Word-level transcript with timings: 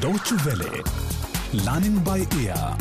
Deutsche 0.00 0.34
Welle, 0.46 0.82
Learning 1.64 1.98
by 2.04 2.26
Ear, 2.44 2.76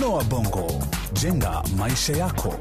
Noah 0.00 0.24
Bongo, 0.24 0.66
jenga 1.12 1.62
maisha 1.76 2.12
yako. 2.16 2.54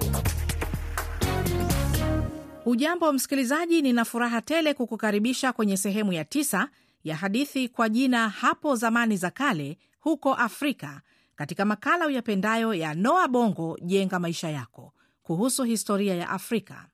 Ujambo 2.65 3.13
msikilizaji, 3.13 3.81
nina 3.81 4.05
furaha 4.05 4.41
tele 4.41 4.73
kukukaribisha 4.73 5.53
kwenye 5.53 5.77
sehemu 5.77 6.13
ya 6.13 6.25
tisa 6.25 6.69
ya 7.03 7.15
hadithi 7.15 7.69
kwa 7.69 7.89
jina 7.89 8.29
hapo 8.29 8.75
zamani 8.75 9.17
za 9.17 9.31
kale 9.31 9.77
huko 9.99 10.33
Afrika, 10.33 11.01
katika 11.35 11.65
makala 11.65 12.07
uyapendayo 12.07 12.73
ya 12.73 12.93
Noa 12.93 13.27
Bongo 13.27 13.77
jenga 13.81 14.19
maisha 14.19 14.49
yako, 14.49 14.93
kuhusu 15.23 15.63
historia 15.63 16.15
ya 16.15 16.29
Afrika. 16.29 16.85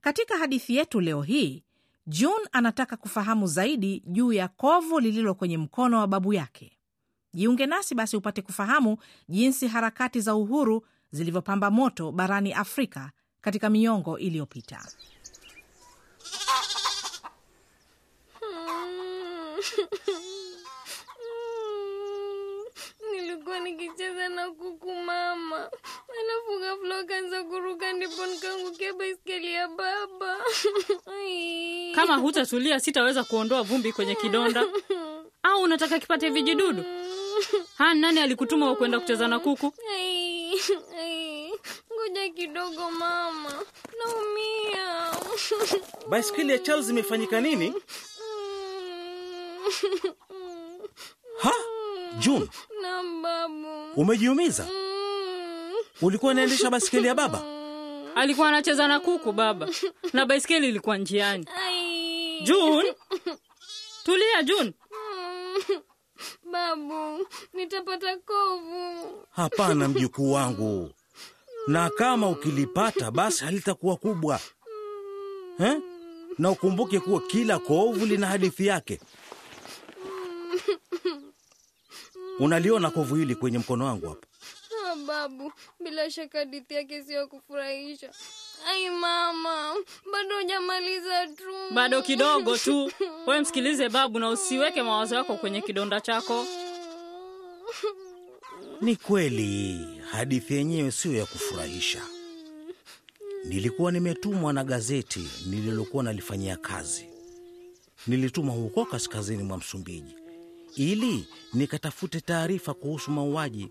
Katika 0.00 0.36
hadithi 0.38 0.76
yetu 0.76 1.00
leo 1.00 1.22
hii, 1.22 1.64
June 2.10 2.48
anataka 2.52 2.96
kufahamu 2.96 3.46
zaidi 3.46 4.02
juu 4.06 4.32
ya 4.32 4.48
kovu 4.48 5.00
lililo 5.00 5.34
kwenye 5.34 5.58
mkono 5.58 5.98
wa 5.98 6.06
babu 6.06 6.32
yake. 6.32 6.78
Jiunge 7.34 7.66
nasi 7.66 7.94
basi 7.94 8.16
upate 8.16 8.42
kufahamu 8.42 8.96
jinsi 9.28 9.68
harakati 9.68 10.20
za 10.20 10.34
uhuru 10.34 10.86
zilivyopamba 11.10 11.70
moto 11.70 12.12
barani 12.12 12.52
Afrika 12.52 13.10
katika 13.40 13.70
miongo 13.70 14.18
iliyopita. 14.18 14.82
Nilikuwa 23.12 23.60
nikicheza 23.60 24.28
na 24.28 24.50
kuku 24.50 24.94
mama, 24.94 25.70
alafu 26.20 26.58
ghafla 26.60 27.04
kaanza 27.04 27.44
kuruka, 27.44 27.92
ndipo 27.92 28.26
nikaangukia 28.26 28.92
baiskeli 28.92 29.52
ya 29.52 29.68
baba. 29.68 30.36
Kama 31.98 32.16
hutatulia 32.16 32.80
sitaweza 32.80 33.24
kuondoa 33.24 33.62
vumbi 33.62 33.92
kwenye 33.92 34.14
kidonda. 34.14 34.64
Au 35.42 35.62
unataka 35.62 35.98
kipate 35.98 36.30
vijidudu? 36.30 36.84
Ha, 37.78 37.94
nani 37.94 38.20
alikutuma 38.20 38.74
kwenda 38.76 39.00
kucheza 39.00 39.28
na 39.28 39.38
kuku? 39.38 39.72
Ngoja 41.94 42.28
kidogo 42.36 42.90
mama, 42.90 43.52
naumia. 43.98 45.10
Baiskeli 46.08 46.52
ya 46.52 46.58
Charles 46.58 46.88
imefanyika 46.90 47.40
nini? 47.40 47.74
Ha, 51.40 51.52
June, 52.18 52.48
Na 52.82 53.02
babu. 53.22 53.92
umejiumiza? 53.96 54.66
Ulikuwa 56.02 56.32
unaendesha 56.32 56.70
baiskeli 56.70 57.06
ya 57.08 57.14
baba? 57.14 57.42
Alikuwa 58.14 58.48
anacheza 58.48 58.88
na 58.88 59.00
kuku 59.00 59.32
baba, 59.32 59.68
na 60.12 60.26
baiskeli 60.26 60.68
ilikuwa 60.68 60.98
njiani. 60.98 61.46
June, 62.44 62.94
tulia 64.04 64.42
June. 64.42 64.72
Babu, 66.52 67.26
nitapata 67.52 68.16
kovu. 68.16 69.24
Hapana 69.30 69.88
mjukuu 69.88 70.32
wangu, 70.32 70.90
na 71.66 71.90
kama 71.90 72.28
ukilipata 72.28 73.10
basi 73.10 73.44
halitakuwa 73.44 73.96
kubwa 73.96 74.40
eh? 75.60 75.80
Na 76.38 76.50
ukumbuke 76.50 77.00
kuwa 77.00 77.20
kila 77.20 77.58
kovu 77.58 78.06
lina 78.06 78.26
hadithi 78.26 78.66
yake. 78.66 79.00
Unaliona 82.40 82.90
kovu 82.90 83.14
hili 83.14 83.34
kwenye 83.34 83.58
mkono 83.58 83.84
wangu 83.84 84.08
hapa? 84.08 84.26
Babu, 85.12 85.52
bila 85.84 86.10
shaka 86.10 86.38
hadithi 86.38 86.74
yake 86.74 87.02
sio 87.02 87.16
ya 87.18 87.26
kufurahisha. 87.26 88.10
Ai 88.68 88.90
mama, 88.90 89.74
bado 90.12 90.36
hujamaliza 90.40 91.26
tu. 91.26 91.42
Bado 91.74 92.02
kidogo 92.02 92.56
tu. 92.58 92.92
Wewe 93.26 93.40
msikilize 93.40 93.88
babu 93.88 94.18
na 94.18 94.30
usiweke 94.30 94.82
mawazo 94.82 95.14
yako 95.14 95.36
kwenye 95.36 95.60
kidonda 95.60 96.00
chako. 96.00 96.46
Ni 98.80 98.96
kweli 98.96 99.78
hadithi 100.10 100.54
yenyewe 100.54 100.90
siyo 100.90 101.14
ya 101.18 101.26
kufurahisha. 101.26 102.02
Nilikuwa 103.44 103.92
nimetumwa 103.92 104.52
na 104.52 104.64
gazeti 104.64 105.28
nililokuwa 105.46 106.04
nalifanyia 106.04 106.56
kazi. 106.56 107.06
Nilitumwa 108.06 108.54
huko 108.54 108.84
kaskazini 108.84 109.42
mwa 109.42 109.58
Msumbiji 109.58 110.14
ili 110.76 111.26
nikatafute 111.54 112.20
taarifa 112.20 112.74
kuhusu 112.74 113.10
mauaji 113.10 113.68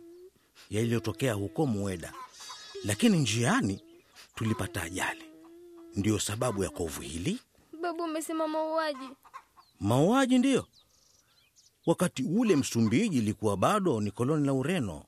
yaliyotokea 0.70 1.34
huko 1.34 1.66
Mueda, 1.66 2.14
lakini 2.84 3.18
njiani 3.20 3.82
tulipata 4.36 4.84
ajali. 4.84 5.24
Ndiyo 5.96 6.20
sababu 6.20 6.64
ya 6.64 6.70
kovu 6.70 7.02
hili. 7.02 7.40
Babu 7.82 8.04
umesema 8.04 8.48
mauaji. 8.48 9.10
Mauaji 9.80 10.38
ndiyo. 10.38 10.66
Wakati 11.86 12.24
ule 12.24 12.56
Msumbiji 12.56 13.18
ilikuwa 13.18 13.58
bado 13.58 14.02
ni 14.02 14.12
koloni 14.12 14.46
la 14.46 14.54
Ureno. 14.54 15.04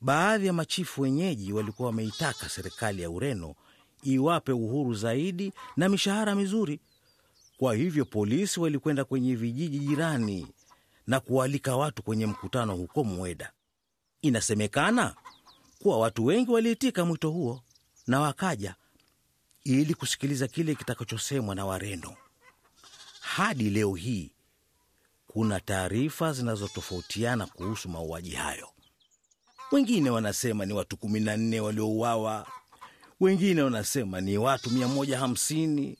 Baadhi 0.00 0.46
ya 0.46 0.52
machifu 0.52 1.02
wenyeji 1.02 1.52
walikuwa 1.52 1.86
wameitaka 1.88 2.48
serikali 2.48 3.02
ya 3.02 3.10
Ureno 3.10 3.54
iwape 4.02 4.52
uhuru 4.52 4.94
zaidi 4.94 5.52
na 5.76 5.88
mishahara 5.88 6.34
mizuri. 6.34 6.80
Kwa 7.56 7.74
hivyo 7.74 8.04
polisi 8.04 8.60
walikwenda 8.60 9.04
kwenye 9.04 9.34
vijiji 9.34 9.78
jirani 9.78 10.46
na 11.06 11.20
kualika 11.20 11.76
watu 11.76 12.02
kwenye 12.02 12.26
mkutano 12.26 12.76
huko 12.76 13.04
Mweda. 13.04 13.52
Inasemekana 14.24 15.14
kuwa 15.78 15.98
watu 15.98 16.24
wengi 16.24 16.50
waliitika 16.50 17.04
mwito 17.04 17.30
huo 17.30 17.62
na 18.06 18.20
wakaja 18.20 18.74
ili 19.64 19.94
kusikiliza 19.94 20.48
kile 20.48 20.74
kitakachosemwa 20.74 21.54
na 21.54 21.66
Wareno. 21.66 22.16
Hadi 23.20 23.70
leo 23.70 23.94
hii 23.94 24.32
kuna 25.26 25.60
taarifa 25.60 26.32
zinazotofautiana 26.32 27.46
kuhusu 27.46 27.88
mauaji 27.88 28.30
hayo. 28.34 28.68
Wengine 29.72 30.10
wanasema 30.10 30.66
ni 30.66 30.72
watu 30.72 30.96
kumi 30.96 31.20
na 31.20 31.36
nne 31.36 31.60
waliouawa, 31.60 32.46
wengine 33.20 33.62
wanasema 33.62 34.20
ni 34.20 34.38
watu 34.38 34.70
mia 34.70 34.88
moja 34.88 35.18
hamsini 35.18 35.98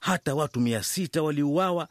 hata 0.00 0.34
watu 0.34 0.60
mia 0.60 0.82
sita 0.82 1.22
waliuawa. 1.22 1.88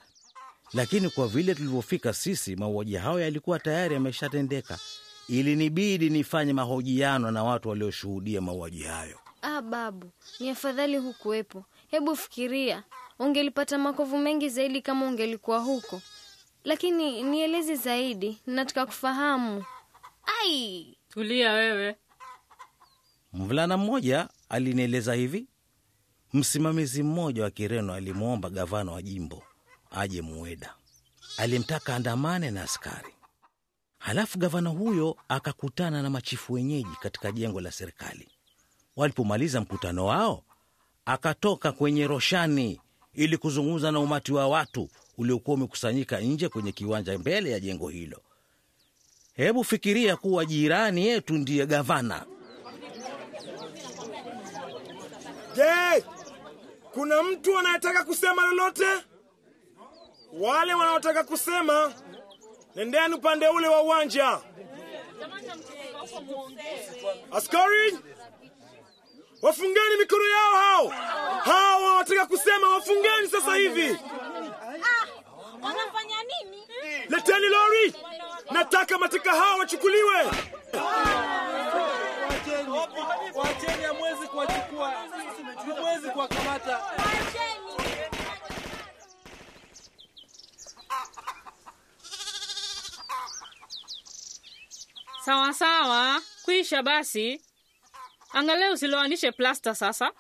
Lakini 0.74 1.10
kwa 1.10 1.28
vile 1.28 1.56
tulivyofika 1.56 2.14
sisi, 2.14 2.56
mauaji 2.56 2.96
hayo 2.96 3.20
yalikuwa 3.20 3.60
tayari 3.60 3.94
yameshatendeka. 3.94 4.80
Ilinibidi 5.28 6.10
nifanye 6.10 6.54
mahojiano 6.54 7.32
na 7.32 7.44
watu 7.44 7.70
walioshuhudia 7.70 8.42
mauaji 8.42 8.84
hayo. 8.84 9.20
Ah, 9.42 9.62
babu, 9.62 10.12
ni 10.40 10.50
afadhali 10.50 10.98
hukuwepo. 10.98 11.66
Hebu 11.88 12.16
fikiria, 12.16 12.84
ungelipata 13.20 13.78
makovu 13.78 14.18
mengi 14.18 14.50
zaidi 14.50 14.82
kama 14.82 15.06
ungelikuwa 15.06 15.60
huko. 15.60 16.02
Lakini 16.64 17.24
nieleze 17.24 17.76
zaidi, 17.76 18.38
nataka 18.46 18.86
kufahamu. 18.86 19.66
Ai, 20.42 20.98
Tulia 21.10 21.52
wewe. 21.54 21.96
Mvulana 23.34 23.78
mmoja 23.78 24.30
alinieleza 24.50 25.14
hivi: 25.14 25.48
msimamizi 26.34 27.04
mmoja 27.04 27.44
wa 27.44 27.52
Kireno 27.52 27.94
alimwomba 27.94 28.50
gavana 28.50 28.92
wa 28.92 29.02
jimbo 29.02 29.44
aje 29.92 30.22
Mueda, 30.22 30.74
alimtaka 31.38 31.96
andamane 31.96 32.52
na 32.52 32.64
askari. 32.64 33.14
Halafu 34.04 34.40
gavana 34.40 34.70
huyo 34.70 35.16
akakutana 35.30 36.02
na 36.02 36.10
machifu 36.10 36.54
wenyeji 36.54 36.90
katika 37.02 37.32
jengo 37.32 37.62
la 37.62 37.72
serikali. 37.72 38.28
Walipomaliza 38.96 39.62
mkutano 39.62 40.06
wao, 40.06 40.44
akatoka 41.06 41.72
kwenye 41.72 42.08
roshani 42.08 42.82
ili 43.14 43.38
kuzungumza 43.38 43.92
na 43.92 44.00
umati 44.00 44.34
wa 44.34 44.48
watu 44.48 44.90
uliokuwa 45.18 45.56
umekusanyika 45.56 46.20
nje 46.20 46.50
kwenye 46.50 46.72
kiwanja 46.72 47.18
mbele 47.20 47.52
ya 47.52 47.60
jengo 47.60 47.90
hilo. 47.90 48.22
Hebu 49.34 49.64
fikiria 49.64 50.16
kuwa 50.16 50.46
jirani 50.46 51.08
yetu 51.08 51.34
ndiye 51.34 51.66
gavana. 51.66 52.26
Je, 55.56 56.04
kuna 56.94 57.24
mtu 57.24 57.58
anayetaka 57.58 58.04
kusema 58.04 58.42
lolote? 58.46 58.88
Wale 60.34 60.74
wanaotaka 60.74 61.24
kusema, 61.24 61.94
nendeni 62.76 63.14
upande 63.16 63.48
ule 63.48 63.68
wa 63.68 63.82
uwanja. 63.82 64.40
Askari, 67.32 67.98
wafungeni 69.42 69.98
mikono 70.00 70.24
yao 70.30 70.56
hao 70.56 70.88
hao 71.44 71.84
wanataka 71.84 72.26
kusema, 72.26 72.70
wafungeni 72.70 73.28
sasa 73.32 73.56
hivi. 73.56 73.98
wanafanya 75.62 76.16
nini? 76.24 76.64
Leteni 77.10 77.48
lori, 77.48 77.94
nataka 78.52 78.98
mateka 78.98 79.32
hao 79.32 79.58
wachukuliwe. 79.60 80.24
Wacheni, 83.36 83.84
hamwezi 83.84 84.28
kuwachukua, 84.28 84.94
hamwezi 85.76 86.10
kuwakamata. 86.10 86.82
Sawa 95.26 95.54
sawa, 95.54 96.22
kwisha 96.46 96.84
basi. 96.84 97.42
Angalia 98.32 98.72
usiloanishe 98.72 99.32
plasta 99.32 99.76
sasa, 99.76 100.12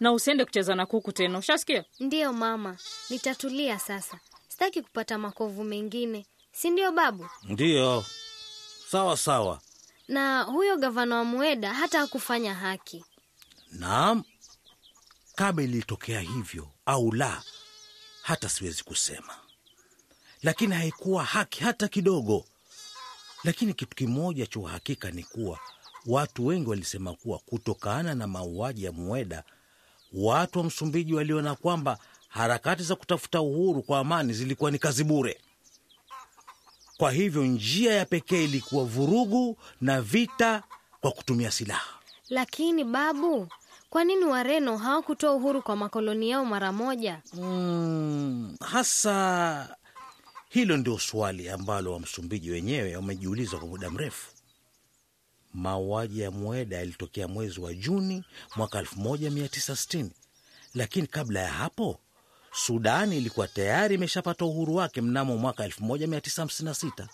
na 0.00 0.12
usiende 0.12 0.44
kucheza 0.44 0.74
na 0.74 0.86
kuku 0.86 1.12
tena, 1.12 1.38
ushasikia? 1.38 1.84
Ndiyo 2.00 2.32
mama, 2.32 2.76
nitatulia 3.10 3.78
sasa. 3.78 4.20
Sitaki 4.48 4.82
kupata 4.82 5.18
makovu 5.18 5.64
mengine. 5.64 6.26
si 6.52 6.70
ndio 6.70 6.92
babu? 6.92 7.28
Ndiyo, 7.42 8.04
sawa 8.90 9.16
sawa. 9.16 9.60
Na 10.08 10.42
huyo 10.42 10.76
gavana 10.76 11.16
wa 11.16 11.24
Mueda 11.24 11.74
hata 11.74 11.98
hakufanya 11.98 12.54
haki. 12.54 13.04
Naam, 13.70 14.24
kama 15.34 15.62
ilitokea 15.62 16.20
hivyo 16.20 16.68
au 16.86 17.12
la, 17.12 17.42
hata 18.22 18.48
siwezi 18.48 18.82
kusema, 18.84 19.36
lakini 20.42 20.74
haikuwa 20.74 21.24
haki 21.24 21.60
hata 21.64 21.88
kidogo. 21.88 22.44
Lakini 23.44 23.74
kitu 23.74 23.96
kimoja 23.96 24.46
cha 24.46 24.60
uhakika 24.60 25.10
ni 25.10 25.22
kuwa 25.22 25.58
watu 26.06 26.46
wengi 26.46 26.70
walisema 26.70 27.12
kuwa 27.14 27.38
kutokana 27.38 28.14
na 28.14 28.26
mauaji 28.26 28.84
ya 28.84 28.92
Mueda, 28.92 29.42
watu 30.12 30.58
wa 30.58 30.64
Msumbiji 30.64 31.14
waliona 31.14 31.54
kwamba 31.54 31.98
harakati 32.28 32.82
za 32.82 32.96
kutafuta 32.96 33.40
uhuru 33.40 33.82
kwa 33.82 33.98
amani 33.98 34.32
zilikuwa 34.32 34.70
ni 34.70 34.78
kazi 34.78 35.04
bure. 35.04 35.40
Kwa 36.96 37.12
hivyo 37.12 37.44
njia 37.44 37.94
ya 37.94 38.04
pekee 38.04 38.44
ilikuwa 38.44 38.84
vurugu 38.84 39.56
na 39.80 40.02
vita 40.02 40.62
kwa 41.00 41.10
kutumia 41.10 41.50
silaha. 41.50 41.94
Lakini 42.28 42.84
babu, 42.84 43.48
kwa 43.90 44.04
nini 44.04 44.24
Wareno 44.24 44.76
hawakutoa 44.76 45.32
uhuru 45.32 45.62
kwa 45.62 45.76
makoloni 45.76 46.30
yao 46.30 46.44
mara 46.44 46.72
moja? 46.72 47.20
Mm, 47.34 48.56
hasa 48.60 49.76
hilo 50.48 50.76
ndio 50.76 50.98
swali 50.98 51.48
ambalo 51.48 51.92
Wamsumbiji 51.92 52.50
wenyewe 52.50 52.96
wamejiuliza 52.96 53.58
kwa 53.58 53.68
muda 53.68 53.90
mrefu. 53.90 54.30
Mauaji 55.54 56.20
ya 56.20 56.30
Mueda 56.30 56.76
yalitokea 56.76 57.28
mwezi 57.28 57.60
wa 57.60 57.74
Juni 57.74 58.24
mwaka 58.56 58.82
1960 58.82 60.06
lakini 60.74 61.06
kabla 61.06 61.40
ya 61.40 61.52
hapo 61.52 62.00
Sudani 62.52 63.16
ilikuwa 63.16 63.48
tayari 63.48 63.94
imeshapata 63.94 64.44
uhuru 64.44 64.74
wake 64.74 65.00
mnamo 65.00 65.36
mwaka 65.36 65.66
1956 65.68 67.06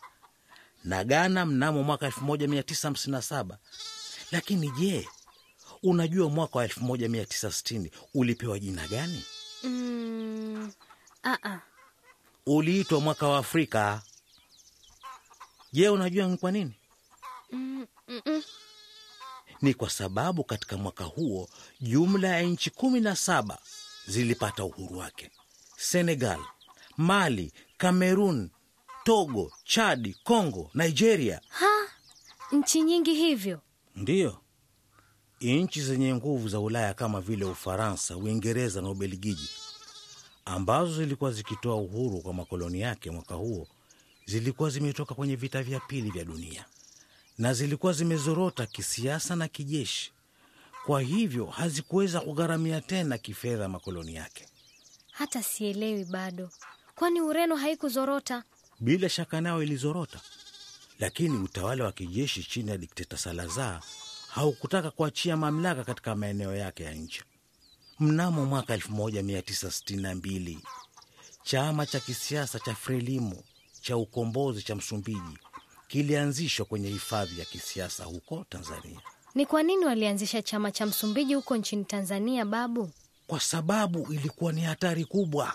na 0.85 1.05
Ghana 1.05 1.47
mnamo 1.47 1.83
mwaka 1.83 2.09
1957. 2.09 3.57
Lakini 4.33 4.71
je, 4.71 5.09
unajua 5.83 6.29
mwaka 6.29 6.59
wa 6.59 6.67
1960 6.67 7.91
ulipewa 8.15 8.59
jina 8.59 8.89
gani? 8.89 9.25
Mm, 9.63 10.73
aa, 11.25 11.59
Uliitwa 12.47 13.01
mwaka 13.01 13.29
wa 13.29 13.39
Afrika. 13.39 14.03
Je, 15.73 15.89
unajua 15.89 16.27
ni 16.29 16.37
kwa 16.37 16.53
nini? 16.53 16.73
mm, 17.53 17.87
mm, 18.09 18.21
mm. 18.27 18.43
Ni 19.63 19.75
kwa 19.75 19.91
sababu 19.91 20.45
katika 20.45 20.77
mwaka 20.77 21.05
huo 21.05 21.49
jumla 21.81 22.29
ya 22.29 22.43
nchi 22.43 22.71
kumi 22.71 23.01
na 23.01 23.17
saba 23.17 23.59
zilipata 24.07 24.65
uhuru 24.65 24.99
wake: 24.99 25.31
Senegal, 25.77 26.41
Mali, 26.97 27.53
Kamerun, 27.79 28.51
Togo, 29.05 29.53
Chadi, 29.65 30.17
Congo, 30.25 30.71
Nigeria. 30.75 31.41
Ha, 31.49 31.67
nchi 32.53 32.83
nyingi 32.83 33.15
hivyo. 33.15 33.61
Ndiyo, 33.97 34.41
nchi 35.41 35.83
zenye 35.83 36.15
nguvu 36.15 36.49
za 36.49 36.61
Ulaya 36.61 36.95
kama 36.95 37.21
vile 37.21 37.45
Ufaransa, 37.45 38.17
Uingereza 38.17 38.83
na 38.83 38.91
Ubelgiji 38.91 39.49
ambazo 40.45 40.95
zilikuwa 40.95 41.33
zikitoa 41.33 41.77
uhuru 41.77 42.21
kwa 42.21 42.35
makoloni 42.35 42.81
yake 42.81 43.11
mwaka 43.11 43.35
huo 43.35 43.69
zilikuwa 44.27 44.71
zimetoka 44.71 45.15
kwenye 45.15 45.37
vita 45.37 45.63
vya 45.63 45.81
pili 45.81 46.11
vya 46.11 46.25
dunia 46.25 46.65
na 47.39 47.55
zilikuwa 47.55 47.93
zimezorota 47.93 48.67
kisiasa 48.67 49.37
na 49.37 49.49
kijeshi. 49.49 50.13
Kwa 50.87 51.01
hivyo 51.01 51.47
hazikuweza 51.47 52.21
kugharamia 52.21 52.81
tena 52.81 53.19
kifedha 53.19 53.69
makoloni 53.69 54.15
yake. 54.15 54.47
Hata 55.11 55.43
sielewi 55.43 56.05
bado, 56.05 56.51
kwani 56.95 57.21
Ureno 57.21 57.57
haikuzorota? 57.57 58.45
Bila 58.81 59.09
shaka 59.09 59.41
nayo 59.41 59.63
ilizorota, 59.63 60.21
lakini 60.99 61.37
utawala 61.39 61.85
wa 61.85 61.93
kijeshi 61.93 62.45
chini 62.45 62.71
ya 62.71 62.79
dikteta 62.79 63.17
Salazar 63.17 63.83
haukutaka 64.29 64.91
kuachia 64.91 65.37
mamlaka 65.37 65.85
katika 65.85 66.15
maeneo 66.15 66.55
yake 66.57 66.83
ya 66.85 66.95
nchi. 66.95 67.23
Mnamo 68.01 68.47
mwaka 68.47 68.77
1962 68.77 70.59
chama 71.43 71.87
cha 71.87 72.01
kisiasa 72.01 72.59
cha 72.59 72.75
Frelimo 72.75 73.37
cha 73.81 73.97
ukombozi 73.97 74.63
cha 74.63 74.75
Msumbiji 74.75 75.39
kilianzishwa 75.89 76.67
kwenye 76.67 76.89
hifadhi 76.89 77.39
ya 77.41 77.45
kisiasa 77.45 78.05
huko 78.05 78.45
Tanzania, 78.49 79.01
Ni 79.35 79.47
kwa 79.47 79.63
nini 79.63 79.85
walianzisha 79.85 80.43
chama 80.43 80.73
cha 80.73 80.87
Msumbiji 80.87 81.35
huko 81.35 81.57
nchini 81.57 81.85
Tanzania, 81.85 82.45
babu? 82.45 82.91
kwa 83.27 83.41
sababu 83.41 84.13
ilikuwa 84.13 84.53
ni 84.53 84.61
hatari 84.61 85.05
kubwa 85.05 85.55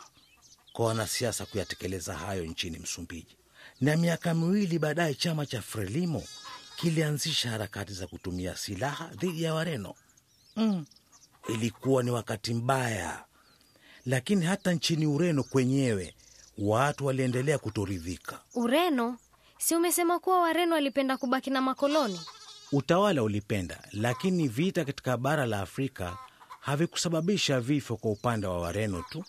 kwa 0.73 0.85
wanasiasa 0.85 1.45
kuyatekeleza 1.45 2.13
hayo 2.17 2.45
nchini 2.45 2.79
Msumbiji. 2.79 3.35
Na 3.81 3.97
miaka 3.97 4.33
miwili 4.33 4.79
baadaye 4.79 5.13
chama 5.13 5.45
cha 5.45 5.61
Frelimo 5.61 6.23
kilianzisha 6.75 7.49
harakati 7.49 7.93
za 7.93 8.07
kutumia 8.07 8.55
silaha 8.57 9.07
dhidi 9.07 9.43
ya 9.43 9.53
Wareno. 9.53 9.95
Mm. 10.55 10.85
Ilikuwa 11.53 12.03
ni 12.03 12.11
wakati 12.11 12.53
mbaya, 12.53 13.23
lakini 14.05 14.45
hata 14.45 14.73
nchini 14.73 15.07
Ureno 15.07 15.43
kwenyewe 15.43 16.15
watu 16.57 17.05
waliendelea 17.05 17.57
kutoridhika. 17.57 18.39
Ureno? 18.55 19.17
Si 19.57 19.75
umesema 19.75 20.19
kuwa 20.19 20.41
Wareno 20.41 20.75
walipenda 20.75 21.17
kubaki 21.17 21.49
na 21.49 21.61
makoloni? 21.61 22.19
Utawala 22.71 23.23
ulipenda, 23.23 23.79
lakini 23.91 24.47
vita 24.47 24.85
katika 24.85 25.17
bara 25.17 25.45
la 25.45 25.61
Afrika 25.61 26.17
havikusababisha 26.59 27.59
vifo 27.61 27.97
kwa 27.97 28.11
upande 28.11 28.47
wa 28.47 28.59
Wareno 28.61 29.01
tu, 29.09 29.23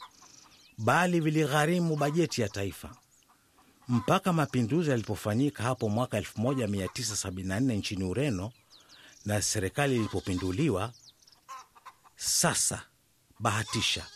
bali 0.79 1.21
viligharimu 1.21 1.97
bajeti 1.97 2.41
ya 2.43 2.49
taifa. 2.49 2.91
Mpaka 3.89 4.33
mapinduzi 4.33 4.91
yalipofanyika 4.91 5.63
hapo 5.63 5.89
mwaka 5.89 6.21
1974 6.21 7.61
nchini 7.77 8.05
Ureno 8.05 8.53
na 9.25 9.43
serikali 9.43 9.97
ilipopinduliwa. 9.97 10.93
Sasa 12.23 12.83
bahatisha, 13.39 14.07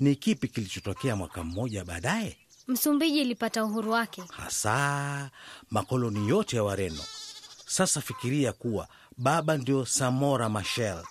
ni 0.00 0.16
kipi 0.16 0.48
kilichotokea 0.48 1.16
mwaka 1.16 1.44
mmoja 1.44 1.84
baadaye? 1.84 2.36
Msumbiji 2.68 3.20
ilipata 3.20 3.64
uhuru 3.64 3.90
wake. 3.92 4.22
hasa 4.30 5.30
makoloni 5.70 6.28
yote 6.28 6.56
ya 6.56 6.62
Wareno. 6.62 7.02
Sasa 7.66 8.00
fikiria 8.00 8.52
kuwa 8.52 8.88
baba 9.16 9.56
ndio 9.56 9.86
Samora 9.86 10.48
Machel. 10.48 11.02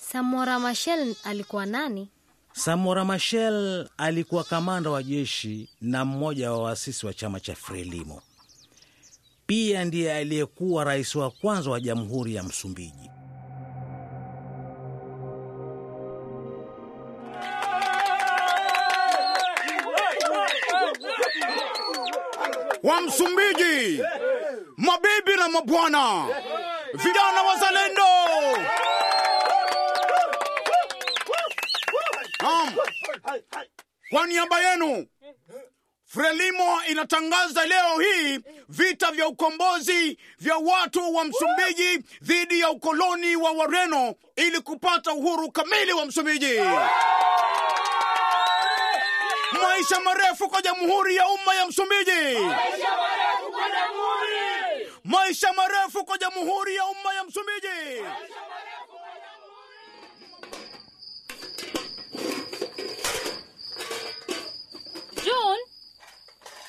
Samora 0.00 0.58
Machel 0.58 1.16
alikuwa 1.24 1.66
nani? 1.66 2.08
Samora 2.52 3.04
Machel 3.04 3.88
alikuwa 3.96 4.44
kamanda 4.44 4.90
wa 4.90 5.02
jeshi 5.02 5.68
na 5.80 6.04
mmoja 6.04 6.52
wa 6.52 6.62
waasisi 6.62 7.06
wa 7.06 7.14
chama 7.14 7.40
cha 7.40 7.54
Frelimo. 7.54 8.22
Pia 9.46 9.84
ndiye 9.84 10.14
aliyekuwa 10.14 10.84
rais 10.84 11.14
wa 11.14 11.30
kwanza 11.30 11.70
wa 11.70 11.80
jamhuri 11.80 12.34
ya 12.34 12.42
Msumbiji. 12.42 13.10
Wa 22.84 23.00
Msumbiji, 23.00 24.02
mabibi 24.76 25.36
na 25.38 25.48
mabwana, 25.48 26.26
vijana 26.94 27.42
wazalendo. 27.42 28.02
Naam, 32.42 32.74
kwa 34.10 34.26
niaba 34.26 34.60
yenu 34.60 35.06
Frelimo 36.06 36.82
inatangaza 36.88 37.66
leo 37.66 37.98
hii 38.00 38.40
vita 38.68 39.10
vya 39.10 39.28
ukombozi 39.28 40.18
vya 40.38 40.56
watu 40.56 41.14
wa 41.14 41.24
Msumbiji 41.24 41.98
dhidi 42.22 42.60
ya 42.60 42.70
ukoloni 42.70 43.36
wa 43.36 43.50
Wareno 43.52 44.14
ili 44.36 44.60
kupata 44.60 45.12
uhuru 45.12 45.50
kamili 45.52 45.92
wa 45.92 46.06
Msumbiji. 46.06 46.58
Maisha 49.62 50.00
marefu 50.00 50.48
kwa 50.48 50.62
jamhuri 50.62 51.16
ya 51.16 51.28
umma 51.28 51.54
ya 51.54 51.66
Msumbiji. 51.66 52.38
Maisha 55.04 55.52
marefu 55.52 56.04
kwa 56.04 56.18
jamhuri 56.18 56.76
ya 56.76 56.84
umma 56.84 57.14
ya 57.14 57.24
Msumbiji. 57.24 58.02
June, 65.24 65.58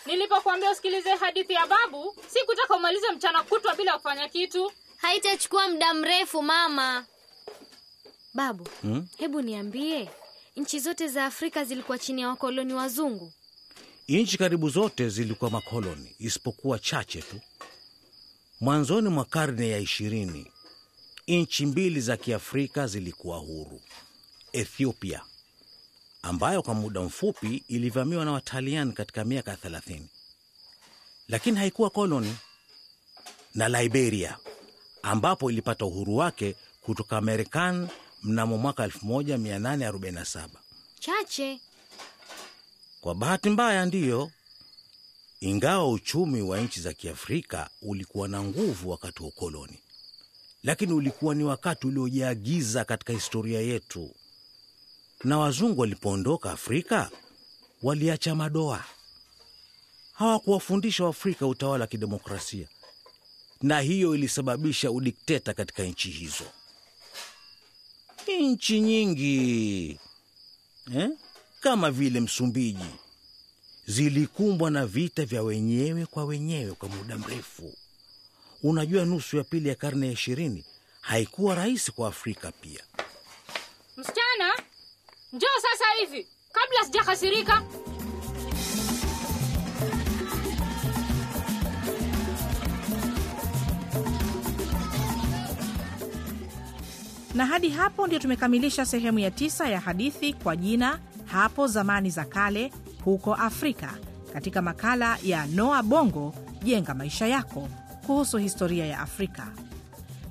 nilipokuambia 0.05 0.71
usikilize 0.71 1.15
hadithi 1.15 1.53
ya 1.53 1.67
babu, 1.67 2.15
sikutaka 2.27 2.75
umalize 2.75 3.11
mchana 3.11 3.43
kutwa 3.43 3.75
bila 3.75 3.93
kufanya 3.97 4.29
kitu. 4.29 4.71
Haitachukua 4.97 5.69
muda 5.69 5.93
mrefu 5.93 6.41
mama. 6.41 7.05
Babu, 8.33 8.67
Hmm? 8.81 9.07
hebu 9.17 9.41
niambie, 9.41 10.09
nchi 10.55 10.79
zote 10.79 11.07
za 11.07 11.25
Afrika 11.25 11.63
zilikuwa 11.65 11.97
chini 11.99 12.21
ya 12.21 12.27
wakoloni 12.29 12.73
wazungu? 12.73 13.33
Nchi 14.07 14.37
karibu 14.37 14.69
zote 14.69 15.09
zilikuwa 15.09 15.51
makoloni 15.51 16.15
isipokuwa 16.19 16.79
chache 16.79 17.21
tu. 17.21 17.39
Mwanzoni 18.61 19.09
mwa 19.09 19.25
karne 19.25 19.69
ya 19.69 19.77
ishirini, 19.77 20.51
nchi 21.27 21.65
mbili 21.65 22.01
za 22.01 22.17
Kiafrika 22.17 22.87
zilikuwa 22.87 23.37
huru: 23.37 23.81
Ethiopia 24.53 25.21
ambayo 26.21 26.61
kwa 26.61 26.73
muda 26.73 27.01
mfupi 27.01 27.63
ilivamiwa 27.67 28.25
na 28.25 28.31
Wataliani 28.31 28.93
katika 28.93 29.25
miaka 29.25 29.51
ya 29.51 29.57
thelathini, 29.57 30.07
lakini 31.27 31.57
haikuwa 31.57 31.89
koloni, 31.89 32.35
na 33.55 33.69
Liberia 33.69 34.37
ambapo 35.03 35.51
ilipata 35.51 35.85
uhuru 35.85 36.15
wake 36.17 36.55
kutoka 36.81 37.21
Marekani 37.21 37.87
mnamo 38.25 38.57
mwaka 38.57 38.87
1847. 38.87 40.47
Chache. 40.99 41.59
Kwa 43.01 43.15
bahati 43.15 43.49
mbaya, 43.49 43.85
ndiyo, 43.85 44.31
ingawa 45.39 45.89
uchumi 45.91 46.41
wa 46.41 46.61
nchi 46.61 46.81
za 46.81 46.93
Kiafrika 46.93 47.69
ulikuwa 47.81 48.27
na 48.27 48.43
nguvu 48.43 48.89
wakati 48.89 49.21
wa 49.23 49.27
ukoloni, 49.29 49.79
lakini 50.63 50.93
ulikuwa 50.93 51.35
ni 51.35 51.43
wakati 51.43 51.87
uliojaa 51.87 52.33
giza 52.33 52.85
katika 52.85 53.13
historia 53.13 53.61
yetu. 53.61 54.15
Na 55.23 55.37
wazungu 55.37 55.81
walipoondoka 55.81 56.51
Afrika 56.51 57.09
waliacha 57.83 58.35
madoa. 58.35 58.83
Hawakuwafundisha 60.13 61.03
Waafrika 61.03 61.47
utawala 61.47 61.83
wa 61.83 61.87
kidemokrasia, 61.87 62.67
na 63.61 63.79
hiyo 63.79 64.15
ilisababisha 64.15 64.91
udikteta 64.91 65.53
katika 65.53 65.83
nchi 65.83 66.09
hizo. 66.11 66.43
Nchi 68.27 68.79
nyingi 68.81 69.99
eh, 70.95 71.09
kama 71.59 71.91
vile 71.91 72.19
Msumbiji 72.19 72.85
zilikumbwa 73.85 74.71
na 74.71 74.85
vita 74.85 75.25
vya 75.25 75.43
wenyewe 75.43 76.05
kwa 76.05 76.25
wenyewe 76.25 76.71
kwa 76.71 76.89
muda 76.89 77.17
mrefu. 77.17 77.73
Unajua, 78.63 79.05
nusu 79.05 79.37
ya 79.37 79.43
pili 79.43 79.69
ya 79.69 79.75
karne 79.75 80.07
ya 80.07 80.13
ishirini 80.13 80.65
haikuwa 81.01 81.55
rahisi 81.55 81.91
kwa 81.91 82.07
Afrika 82.07 82.51
pia. 82.51 82.83
Msichana, 83.97 84.53
njoo 85.33 85.47
sasa 85.61 85.85
hivi 85.99 86.27
kabla 86.51 86.83
sijakasirika. 86.85 87.63
Na 97.35 97.45
hadi 97.45 97.69
hapo 97.69 98.07
ndio 98.07 98.19
tumekamilisha 98.19 98.85
sehemu 98.85 99.19
ya 99.19 99.31
tisa 99.31 99.69
ya 99.69 99.79
hadithi 99.79 100.33
kwa 100.33 100.55
jina 100.55 100.99
hapo 101.25 101.67
zamani 101.67 102.09
za 102.09 102.25
kale 102.25 102.71
huko 103.05 103.33
Afrika, 103.35 103.93
katika 104.33 104.61
makala 104.61 105.17
ya 105.23 105.45
Noa 105.45 105.83
Bongo, 105.83 106.33
jenga 106.63 106.93
maisha 106.93 107.27
yako, 107.27 107.69
kuhusu 108.05 108.37
historia 108.37 108.85
ya 108.85 108.99
Afrika. 108.99 109.47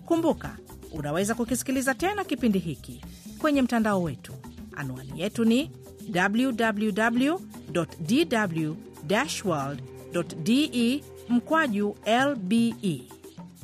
Kumbuka, 0.06 0.56
unaweza 0.92 1.34
kukisikiliza 1.34 1.94
tena 1.94 2.24
kipindi 2.24 2.58
hiki 2.58 3.04
kwenye 3.38 3.62
mtandao 3.62 4.02
wetu. 4.02 4.32
Anwani 4.76 5.20
yetu 5.20 5.44
ni 5.44 5.70
www 6.14 7.38
dw 8.00 8.74
world 9.44 9.82
de 10.42 11.04
mkwaju 11.28 11.96
lbe. 12.26 12.74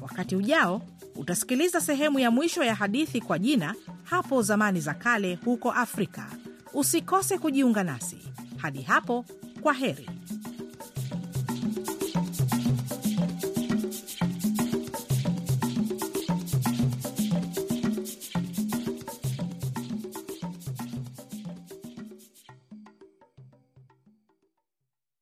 Wakati 0.02 0.36
ujao 0.36 0.82
utasikiliza 1.20 1.80
sehemu 1.80 2.18
ya 2.18 2.30
mwisho 2.30 2.64
ya 2.64 2.74
hadithi 2.74 3.20
kwa 3.20 3.38
jina 3.38 3.74
hapo 4.04 4.42
zamani 4.42 4.80
za 4.80 4.94
kale 4.94 5.38
huko 5.44 5.72
Afrika. 5.72 6.26
Usikose 6.74 7.38
kujiunga 7.38 7.84
nasi. 7.84 8.18
Hadi 8.56 8.82
hapo, 8.82 9.24
kwa 9.62 9.72
heri. 9.72 10.10